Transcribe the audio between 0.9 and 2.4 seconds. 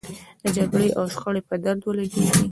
او شخړې په درد ولګېږي.